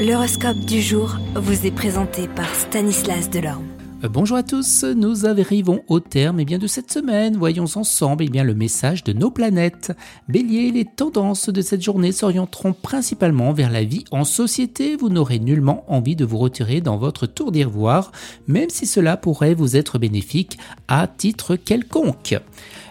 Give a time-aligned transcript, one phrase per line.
[0.00, 3.66] L'horoscope du jour vous est présenté par Stanislas Delorme.
[4.02, 7.36] Euh, bonjour à tous, nous arrivons au terme eh bien, de cette semaine.
[7.36, 9.92] Voyons ensemble eh bien, le message de nos planètes.
[10.26, 14.96] Bélier, les tendances de cette journée s'orienteront principalement vers la vie en société.
[14.96, 18.10] Vous n'aurez nullement envie de vous retirer dans votre tour d'ivoire,
[18.46, 20.56] même si cela pourrait vous être bénéfique
[20.88, 22.38] à titre quelconque.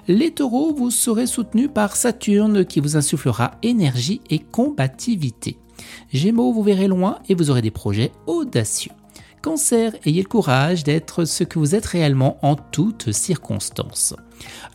[0.07, 5.57] Les taureaux, vous serez soutenus par Saturne qui vous insufflera énergie et combativité.
[6.11, 8.91] Gémeaux, vous verrez loin et vous aurez des projets audacieux.
[9.41, 14.13] Cancer, ayez le courage d'être ce que vous êtes réellement en toutes circonstances.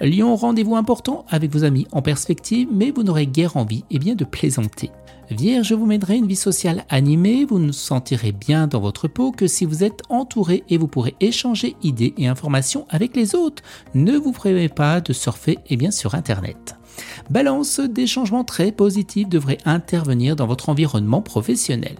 [0.00, 4.14] Lion, rendez-vous important avec vos amis en perspective, mais vous n'aurez guère envie eh bien,
[4.14, 4.90] de plaisanter.
[5.30, 9.46] Vierge, vous mènerez une vie sociale animée, vous ne sentirez bien dans votre peau que
[9.46, 13.62] si vous êtes entouré et vous pourrez échanger idées et informations avec les autres.
[13.94, 16.76] Ne vous prévoyez pas de surfer eh sur Internet.
[17.30, 21.96] Balance, des changements très positifs devraient intervenir dans votre environnement professionnel.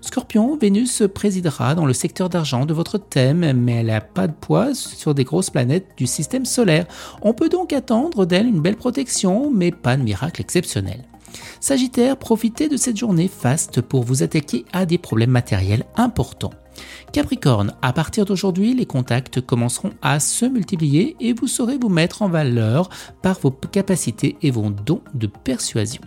[0.00, 4.32] Scorpion, Vénus présidera dans le secteur d'argent de votre thème, mais elle n'a pas de
[4.32, 6.86] poids sur des grosses planètes du système solaire.
[7.22, 11.04] On peut donc attendre d'elle une belle protection, mais pas de miracle exceptionnel.
[11.60, 16.52] Sagittaire, profitez de cette journée faste pour vous attaquer à des problèmes matériels importants.
[17.12, 22.22] Capricorne, à partir d'aujourd'hui, les contacts commenceront à se multiplier et vous saurez vous mettre
[22.22, 22.88] en valeur
[23.22, 26.02] par vos capacités et vos dons de persuasion.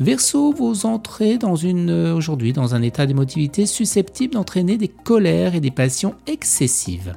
[0.00, 5.70] Verseau, vous entrez euh, aujourd'hui dans un état d'émotivité susceptible d'entraîner des colères et des
[5.70, 7.14] passions excessives.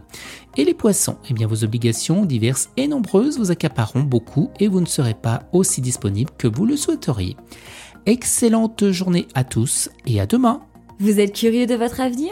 [0.57, 4.79] Et les poissons, eh bien vos obligations diverses et nombreuses vous accapareront beaucoup et vous
[4.79, 7.35] ne serez pas aussi disponible que vous le souhaiteriez.
[8.05, 10.61] Excellente journée à tous et à demain.
[10.99, 12.31] Vous êtes curieux de votre avenir?